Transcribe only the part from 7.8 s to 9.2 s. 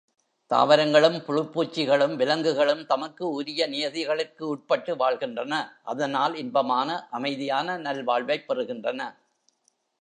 நல்வாழ்வைப் பெறுகின்றன.